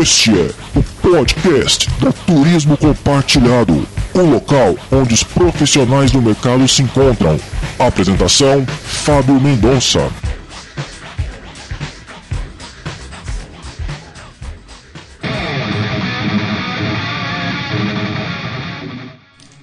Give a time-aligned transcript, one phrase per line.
[0.00, 6.82] Este é o podcast da Turismo Compartilhado, o local onde os profissionais do mercado se
[6.82, 7.38] encontram.
[7.78, 10.10] Apresentação: Fábio Mendonça.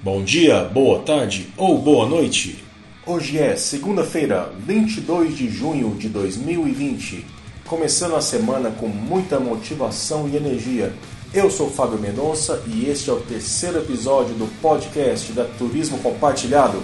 [0.02, 2.64] Bom dia, boa tarde ou boa noite.
[3.06, 7.41] Hoje é segunda-feira, 22 de junho de 2020.
[7.72, 10.94] Começando a semana com muita motivação e energia.
[11.34, 16.84] Eu sou Fábio Mendonça e este é o terceiro episódio do podcast da Turismo Compartilhado.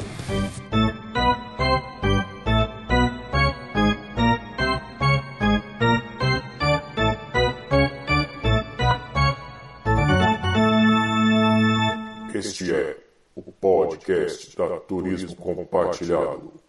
[12.34, 12.98] Este é
[13.36, 16.67] o podcast da Turismo Compartilhado.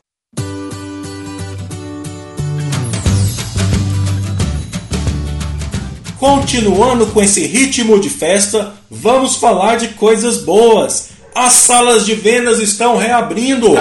[6.19, 11.11] Continuando com esse ritmo de festa, vamos falar de coisas boas.
[11.35, 13.75] As salas de vendas estão reabrindo.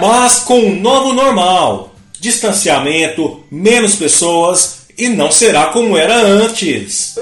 [0.00, 7.14] Mas com um novo normal: distanciamento, menos pessoas e não será como era antes.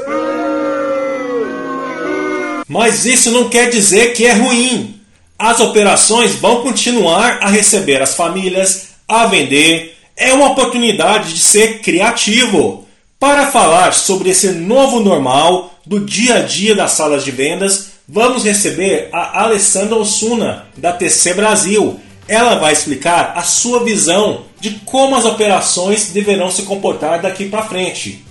[2.67, 5.01] Mas isso não quer dizer que é ruim.
[5.39, 9.98] As operações vão continuar a receber as famílias, a vender.
[10.21, 12.85] É uma oportunidade de ser criativo.
[13.21, 18.43] Para falar sobre esse novo normal do dia a dia das salas de vendas, vamos
[18.43, 22.01] receber a Alessandra Osuna, da TC Brasil.
[22.27, 27.63] Ela vai explicar a sua visão de como as operações deverão se comportar daqui para
[27.63, 28.25] frente.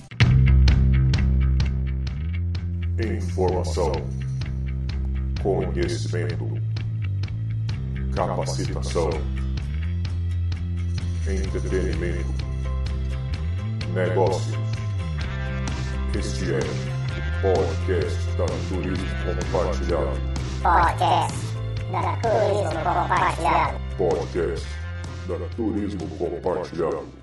[2.99, 3.93] Informação,
[5.41, 6.49] conhecimento,
[8.13, 9.09] capacitação,
[11.29, 12.33] entretenimento,
[13.93, 14.57] negócios.
[16.17, 20.19] Este é o podcast da Turismo Compartilhado.
[20.63, 21.37] Podcast
[21.91, 23.79] da Turismo Compartilhado.
[23.97, 24.67] Podcast
[25.27, 27.16] da Turismo Compartilhado.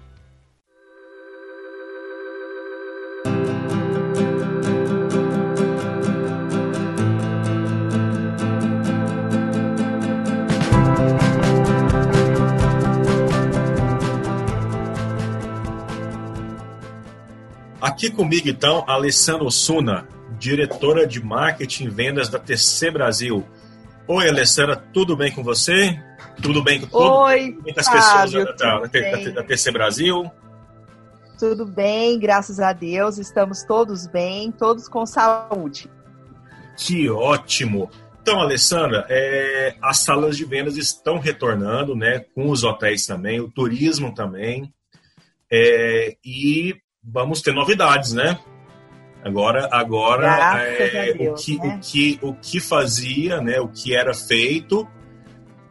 [18.04, 20.06] Aqui comigo então, a Alessandra Osuna,
[20.38, 23.42] diretora de marketing e vendas da TC Brasil.
[24.06, 25.98] Oi, Alessandra, tudo bem com você?
[26.43, 30.31] Tudo bem com, todo, Oi, tudo bem com as pessoas da, da, da TC Brasil?
[31.38, 35.91] Tudo bem, graças a Deus, estamos todos bem, todos com saúde.
[36.76, 37.88] Que ótimo!
[38.20, 42.19] Então, Alessandra, é, as salas de vendas estão retornando, né?
[42.34, 44.70] Com os hotéis também, o turismo também.
[45.50, 48.38] É, e vamos ter novidades, né?
[49.25, 51.76] Agora, agora é, Deus, o, que, né?
[51.76, 53.59] o, que, o que fazia, né?
[53.59, 54.87] O que era feito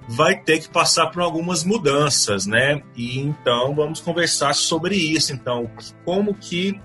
[0.07, 2.81] vai ter que passar por algumas mudanças, né?
[2.95, 5.33] E então vamos conversar sobre isso.
[5.33, 5.69] Então,
[6.03, 6.79] como que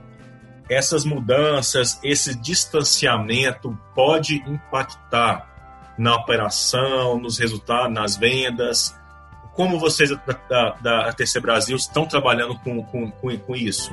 [0.68, 5.48] essas mudanças, esse distanciamento pode impactar
[5.98, 8.94] na operação, nos resultados, nas vendas?
[9.54, 10.70] Como vocês da, da,
[11.04, 13.90] da TC Brasil estão trabalhando com, com, com, com isso?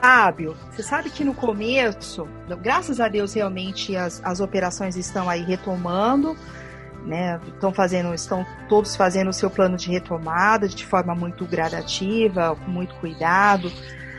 [0.00, 2.28] Fábio, você sabe que no começo,
[2.62, 6.36] graças a Deus, realmente as, as operações estão aí retomando,
[7.06, 7.40] né?
[7.54, 12.70] Estão fazendo, estão todos fazendo o seu plano de retomada de forma muito gradativa, com
[12.70, 13.72] muito cuidado.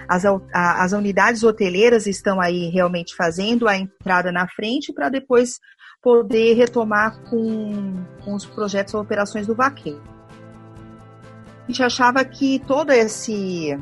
[0.08, 0.40] As, a-
[0.84, 5.60] as unidades hoteleiras estão aí realmente fazendo a entrada na frente para depois
[6.02, 10.02] poder retomar com, com os projetos ou operações do vaqueiro.
[11.64, 13.78] A gente achava que todo esse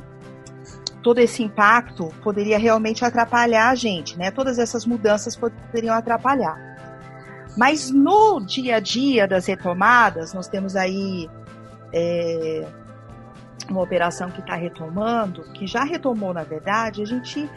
[1.06, 4.32] todo esse impacto poderia realmente atrapalhar a gente, né?
[4.32, 6.58] Todas essas mudanças poderiam atrapalhar.
[7.56, 11.30] Mas no dia a dia das retomadas, nós temos aí
[11.94, 12.68] é,
[13.70, 17.48] uma operação que está retomando, que já retomou, na verdade, a gente,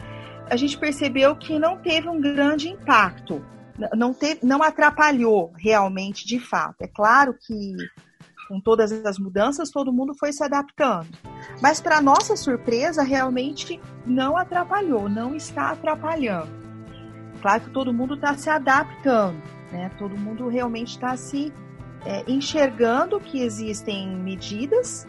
[0.47, 3.43] a gente percebeu que não teve um grande impacto,
[3.95, 6.83] não, teve, não atrapalhou realmente de fato.
[6.83, 7.73] É claro que
[8.49, 11.07] com todas as mudanças, todo mundo foi se adaptando.
[11.61, 16.49] Mas, para nossa surpresa, realmente não atrapalhou, não está atrapalhando.
[17.43, 19.39] Claro que todo mundo está se adaptando,
[19.71, 19.91] né?
[19.99, 21.53] Todo mundo realmente está se
[22.03, 25.05] é, enxergando que existem medidas,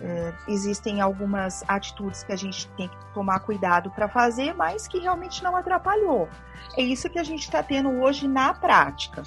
[0.00, 5.00] é, existem algumas atitudes que a gente tem que tomar cuidado para fazer, mas que
[5.00, 6.28] realmente não atrapalhou.
[6.76, 9.24] É isso que a gente está tendo hoje na prática.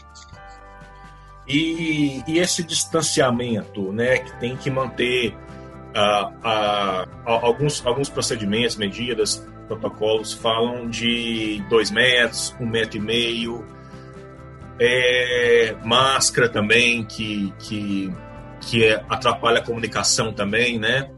[1.49, 5.35] E, e esse distanciamento, né, que tem que manter
[5.95, 13.65] ah, ah, alguns, alguns procedimentos, medidas, protocolos falam de dois metros, um metro e meio,
[14.79, 18.13] é, máscara também, que, que,
[18.61, 21.11] que é, atrapalha a comunicação também, né?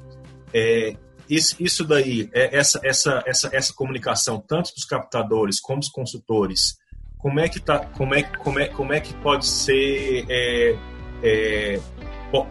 [0.53, 0.95] É,
[1.29, 6.77] isso, isso daí, é, essa, essa, essa, essa comunicação, tanto dos captadores como dos consultores,
[7.21, 10.75] como é que tá, como é, como é, como é que pode ser é,
[11.21, 11.79] é,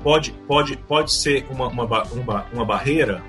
[0.03, 3.23] pode, pode, pode ser uma, uma, uma, uma barreira?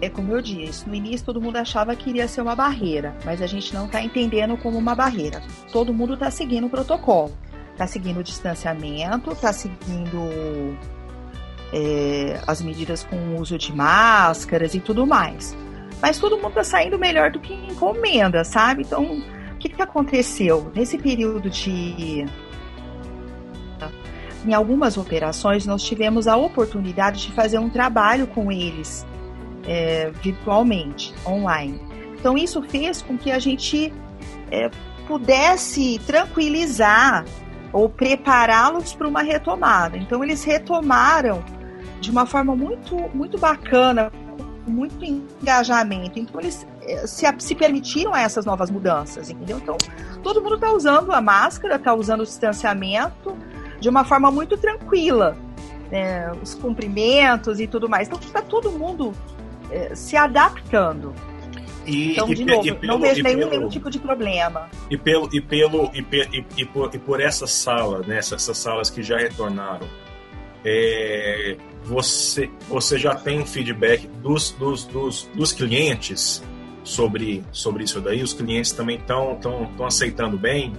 [0.00, 3.40] É como eu disse, no início todo mundo achava que iria ser uma barreira, mas
[3.40, 5.40] a gente não está entendendo como uma barreira.
[5.72, 7.32] Todo mundo está seguindo o protocolo,
[7.72, 10.76] está seguindo o distanciamento, está seguindo
[11.72, 15.56] é, as medidas com o uso de máscaras e tudo mais.
[16.04, 18.82] Mas todo mundo está saindo melhor do que encomenda, sabe?
[18.82, 19.22] Então,
[19.54, 20.70] o que, que aconteceu?
[20.74, 22.26] Nesse período de
[24.44, 29.06] em algumas operações, nós tivemos a oportunidade de fazer um trabalho com eles
[29.66, 31.80] é, virtualmente, online.
[32.12, 33.90] Então, isso fez com que a gente
[34.50, 34.70] é,
[35.08, 37.24] pudesse tranquilizar
[37.72, 39.96] ou prepará-los para uma retomada.
[39.96, 41.42] Então, eles retomaram
[41.98, 44.12] de uma forma muito, muito bacana,
[44.66, 46.18] muito engajamento.
[46.18, 49.58] Então, eles é, se, se permitiram essas novas mudanças, entendeu?
[49.58, 49.76] Então,
[50.22, 53.36] todo mundo está usando a máscara, está usando o distanciamento,
[53.80, 55.36] de uma forma muito tranquila.
[55.90, 58.08] Né, os cumprimentos e tudo mais.
[58.08, 59.12] Então está todo mundo
[59.70, 61.14] é, se adaptando.
[61.86, 64.68] E, então, de e, novo, e pelo, não vejo nenhum, pelo, tipo de problema.
[64.90, 68.58] E pelo e pelo e, pe, e, por, e por essa sala, né, essas, essas
[68.58, 69.86] salas que já retornaram,
[70.64, 76.42] é, você você já tem um feedback dos, dos, dos, dos clientes
[76.82, 78.22] sobre sobre isso daí?
[78.22, 80.72] Os clientes também estão tão, tão aceitando bem?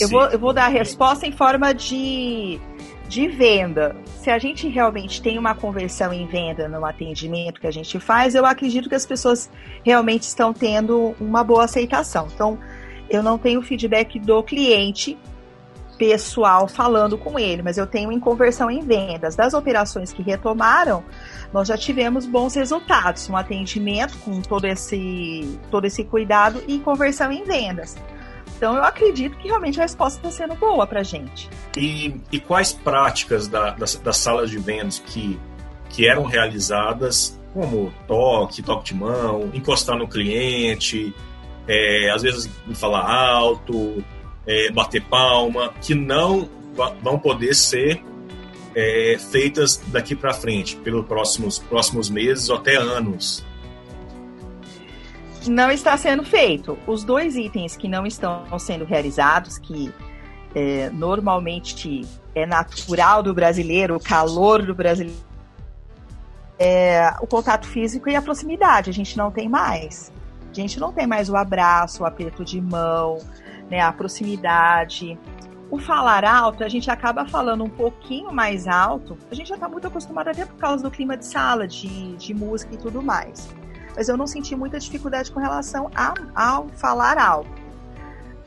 [0.00, 2.58] Eu vou, eu vou dar a resposta em forma de,
[3.08, 3.94] de venda.
[4.20, 8.34] Se a gente realmente tem uma conversão em venda no atendimento que a gente faz,
[8.34, 9.50] eu acredito que as pessoas
[9.84, 12.28] realmente estão tendo uma boa aceitação.
[12.32, 12.58] Então,
[13.10, 15.18] eu não tenho feedback do cliente
[16.02, 19.36] pessoal falando com ele, mas eu tenho em conversão em vendas.
[19.36, 21.04] Das operações que retomaram,
[21.52, 27.30] nós já tivemos bons resultados, um atendimento com todo esse, todo esse cuidado e conversão
[27.30, 27.96] em vendas.
[28.56, 31.48] Então eu acredito que realmente a resposta está sendo boa para a gente.
[31.76, 35.38] E, e quais práticas da, das, das salas de vendas que,
[35.88, 41.14] que eram realizadas, como toque, toque de mão, encostar no cliente,
[41.68, 44.02] é, às vezes falar alto,
[44.46, 46.48] é, bater palma, que não
[47.02, 48.02] vão poder ser
[48.74, 53.44] é, feitas daqui para frente, pelos próximos, próximos meses ou até anos
[55.50, 56.78] não está sendo feito.
[56.86, 59.92] Os dois itens que não estão sendo realizados, que
[60.54, 65.18] é, normalmente é natural do brasileiro, o calor do brasileiro,
[66.58, 68.90] é o contato físico e a proximidade.
[68.90, 70.12] A gente não tem mais.
[70.50, 73.18] A gente não tem mais o abraço, o aperto de mão,
[73.70, 75.18] né, a proximidade.
[75.70, 79.16] O falar alto, a gente acaba falando um pouquinho mais alto.
[79.30, 82.34] A gente já está muito acostumado até por causa do clima de sala, de, de
[82.34, 83.48] música e tudo mais
[83.96, 87.50] mas eu não senti muita dificuldade com relação a, ao falar alto.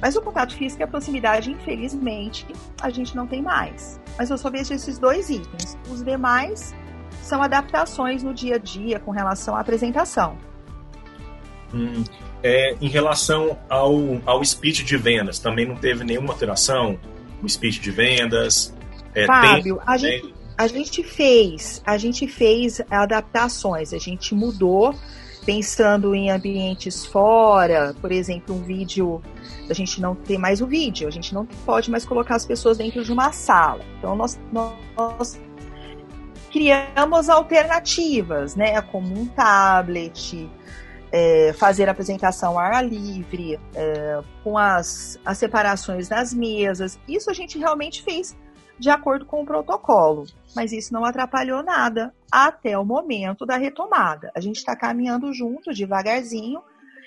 [0.02, 2.46] Mas o contato físico e a proximidade, infelizmente,
[2.82, 4.00] a gente não tem mais.
[4.18, 5.78] Mas eu só vejo esses dois itens.
[5.90, 6.76] Os demais
[7.22, 10.38] são adaptações no dia a dia com relação à apresentação.
[11.74, 12.04] Hum,
[12.44, 13.94] é, em relação ao,
[14.26, 17.00] ao speech de vendas, também não teve nenhuma alteração?
[17.42, 18.74] O speech de vendas?
[19.14, 24.96] É, Fábio, tem, a, gente, a gente fez, a gente fez adaptações, a gente mudou
[25.46, 29.22] pensando em ambientes fora, por exemplo, um vídeo,
[29.70, 32.80] a gente não tem mais o vídeo, a gente não pode mais colocar as pessoas
[32.80, 33.84] dentro de uma sala.
[34.00, 35.40] Então nós, nós
[36.52, 40.50] criamos alternativas, né, como um tablet,
[41.18, 47.00] é, fazer apresentação ao ar livre, é, com as, as separações das mesas.
[47.08, 48.36] Isso a gente realmente fez
[48.78, 54.30] de acordo com o protocolo, mas isso não atrapalhou nada até o momento da retomada.
[54.36, 56.62] A gente está caminhando junto, devagarzinho,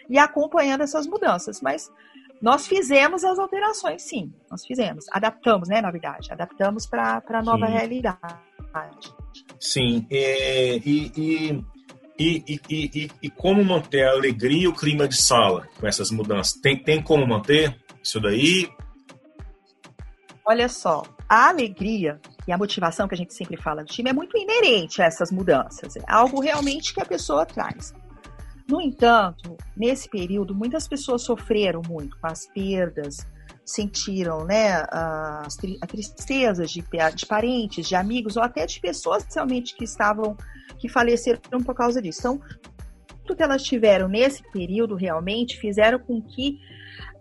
[0.08, 1.92] e acompanhando essas mudanças, mas
[2.40, 7.66] nós fizemos as alterações, sim, nós fizemos, adaptamos, né, na verdade, adaptamos para a nova
[7.66, 8.16] realidade.
[9.60, 11.64] Sim, é, e, e,
[12.18, 16.60] e, e, e, como manter a alegria e o clima de sala com essas mudanças?
[16.60, 18.68] Tem, tem como manter isso daí?
[20.44, 24.12] Olha só, a alegria e a motivação que a gente sempre fala do time é
[24.12, 25.94] muito inerente a essas mudanças.
[25.94, 27.94] É algo realmente que a pessoa traz.
[28.68, 33.26] No entanto, nesse período, muitas pessoas sofreram muito com as perdas,
[33.68, 35.46] sentiram né, a,
[35.82, 36.82] a tristeza de,
[37.14, 40.34] de parentes, de amigos ou até de pessoas realmente que estavam,
[40.78, 42.20] que faleceram por causa disso.
[42.20, 42.40] Então,
[43.24, 46.58] tudo que elas tiveram nesse período realmente fizeram com que,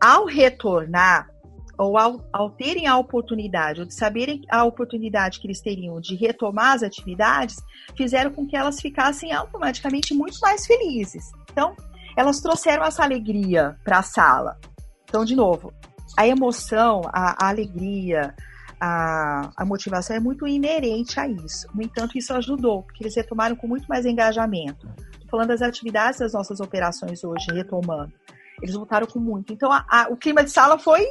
[0.01, 1.30] ao retornar,
[1.77, 6.16] ou ao, ao terem a oportunidade, ou de saberem a oportunidade que eles teriam de
[6.16, 7.58] retomar as atividades,
[7.96, 11.25] fizeram com que elas ficassem automaticamente muito mais felizes.
[11.51, 11.75] Então,
[12.16, 14.58] elas trouxeram essa alegria para a sala.
[15.04, 15.74] Então, de novo,
[16.16, 18.34] a emoção, a, a alegria,
[18.80, 21.68] a, a, motivação é muito inerente a isso.
[21.74, 24.88] No entanto, isso ajudou, porque eles retomaram com muito mais engajamento.
[25.14, 28.14] Estou falando das atividades das nossas operações hoje, retomando.
[28.62, 29.52] Eles voltaram com muito.
[29.54, 31.06] Então, a, a, o clima de sala foi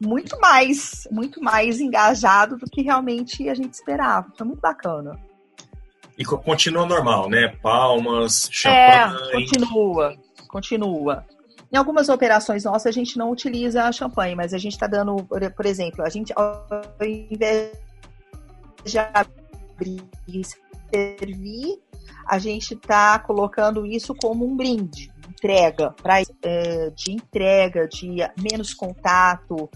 [0.00, 4.28] muito mais, muito mais engajado do que realmente a gente esperava.
[4.36, 5.18] Foi muito bacana.
[6.18, 7.48] E continua normal, né?
[7.62, 9.44] Palmas, é, champanhe.
[9.44, 10.16] É, continua,
[10.48, 11.26] continua.
[11.72, 15.64] Em algumas operações nossas, a gente não utiliza champanhe, mas a gente está dando, por
[15.64, 16.66] exemplo, a gente, ao
[17.00, 17.72] invés
[18.84, 20.42] de abrir e
[20.92, 21.80] servir,
[22.26, 28.74] a gente está colocando isso como um brinde, entrega, pra, é, de entrega, de menos
[28.74, 29.70] contato,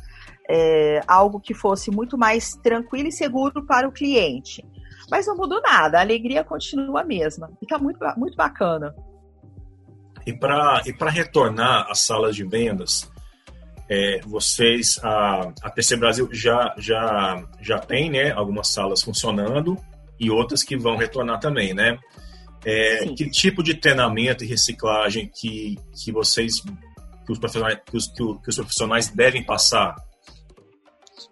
[0.51, 4.63] é, algo que fosse muito mais tranquilo e seguro para o cliente.
[5.11, 7.51] Mas não mudou nada, a alegria continua a mesma.
[7.59, 8.95] Fica muito, muito bacana.
[10.27, 13.09] E para e retornar às salas de vendas,
[13.89, 19.79] é, vocês, a, a TC Brasil já, já, já tem né, algumas salas funcionando
[20.19, 21.99] e outras que vão retornar também, né?
[22.65, 28.09] É, que tipo de treinamento e reciclagem que, que vocês, que os, profissionais, que os,
[28.09, 29.95] que os profissionais devem passar?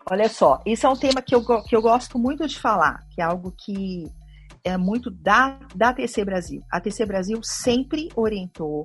[0.09, 3.21] Olha só, isso é um tema que eu, que eu gosto muito de falar, que
[3.21, 4.05] é algo que
[4.65, 6.63] é muito da, da TC Brasil.
[6.73, 8.85] A TC Brasil sempre orientou,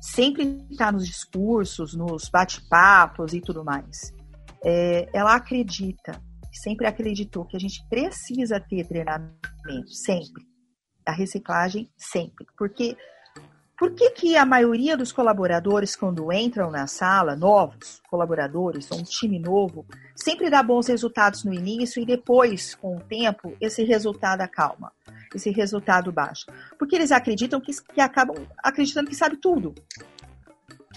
[0.00, 4.14] sempre está nos discursos, nos bate-papos e tudo mais.
[4.64, 10.44] É, ela acredita, sempre acreditou que a gente precisa ter treinamento, sempre.
[11.04, 12.46] A reciclagem, sempre.
[12.56, 12.96] Porque
[13.82, 19.02] por que, que a maioria dos colaboradores, quando entram na sala, novos colaboradores, ou um
[19.02, 19.84] time novo,
[20.14, 24.92] sempre dá bons resultados no início e depois, com o tempo, esse resultado acalma,
[25.34, 26.46] esse resultado baixa?
[26.78, 29.74] Porque eles acreditam que, que acabam acreditando que sabe tudo.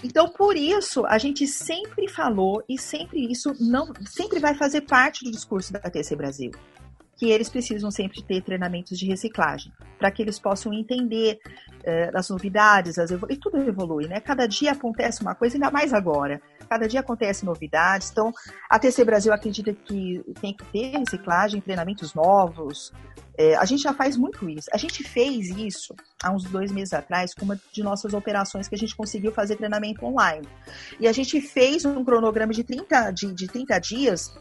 [0.03, 5.25] Então, por isso, a gente sempre falou e sempre isso não sempre vai fazer parte
[5.25, 6.51] do discurso da TC Brasil
[7.15, 11.39] que eles precisam sempre ter treinamentos de reciclagem, para que eles possam entender
[11.83, 14.19] eh, as novidades, as evolu e tudo evolui, né?
[14.19, 16.41] Cada dia acontece uma coisa, ainda mais agora.
[16.69, 18.11] Cada dia acontece novidades.
[18.11, 18.33] Então,
[18.69, 22.91] a TC Brasil acredita que tem que ter reciclagem, treinamentos novos.
[23.37, 24.67] Eh, a gente já faz muito isso.
[24.73, 28.75] A gente fez isso há uns dois meses atrás com uma de nossas operações que
[28.75, 30.47] a gente conseguiu fazer treinamento online.
[30.99, 34.33] E a gente fez um cronograma de 30, de, de 30 dias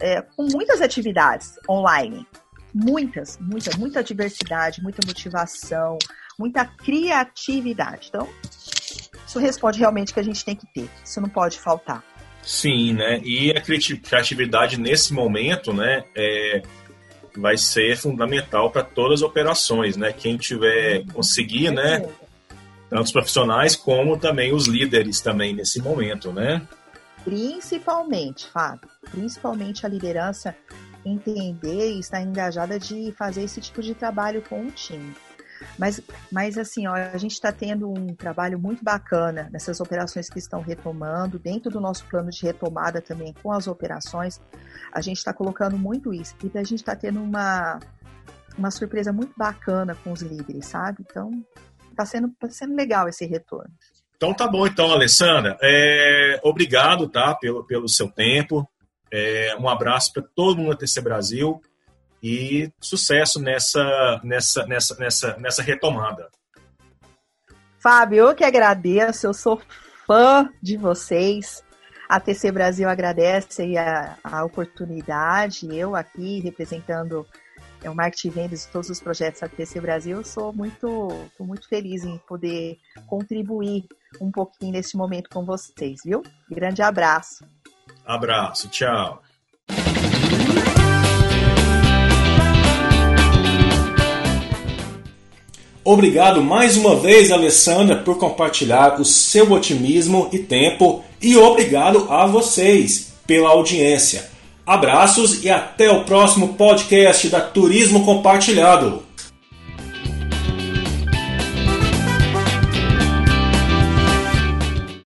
[0.00, 2.26] é, com muitas atividades online.
[2.74, 5.98] Muitas, muita, muita diversidade, muita motivação,
[6.38, 8.08] muita criatividade.
[8.08, 8.28] Então,
[9.26, 10.88] isso responde realmente que a gente tem que ter.
[11.04, 12.04] Isso não pode faltar.
[12.42, 13.20] Sim, né?
[13.24, 16.62] E a criatividade nesse momento, né, é,
[17.36, 20.12] vai ser fundamental para todas as operações, né?
[20.12, 22.06] Quem tiver conseguir, né,
[22.88, 26.62] tanto os profissionais como também os líderes também nesse momento, né?
[27.26, 30.54] Principalmente, Fábio, principalmente a liderança
[31.04, 35.12] entender e estar engajada de fazer esse tipo de trabalho com o time.
[35.76, 40.38] Mas, mas assim, ó, a gente está tendo um trabalho muito bacana nessas operações que
[40.38, 44.40] estão retomando, dentro do nosso plano de retomada também com as operações,
[44.92, 46.32] a gente está colocando muito isso.
[46.44, 47.80] E a gente está tendo uma,
[48.56, 51.04] uma surpresa muito bacana com os líderes, sabe?
[51.10, 51.44] Então,
[51.90, 53.74] está sendo, tá sendo legal esse retorno.
[54.16, 55.58] Então tá bom, então, Alessandra.
[55.62, 58.66] É, obrigado, tá, pelo, pelo seu tempo.
[59.12, 61.60] É, um abraço para todo mundo da TC Brasil
[62.22, 66.28] e sucesso nessa, nessa, nessa, nessa, nessa retomada.
[67.78, 69.60] Fábio, eu que agradeço, eu sou
[70.06, 71.62] fã de vocês.
[72.08, 77.26] A TC Brasil agradece a, a oportunidade, eu aqui representando
[77.82, 81.08] é o marketing vendas de todos os projetos da TC Brasil, sou muito,
[81.38, 83.86] muito feliz em poder contribuir
[84.20, 86.22] um pouquinho neste momento com vocês, viu?
[86.50, 87.44] Grande abraço.
[88.04, 89.22] Abraço, tchau.
[95.84, 101.04] Obrigado mais uma vez, Alessandra, por compartilhar o seu otimismo e tempo.
[101.22, 104.28] E obrigado a vocês pela audiência.
[104.66, 109.05] Abraços e até o próximo podcast da Turismo Compartilhado.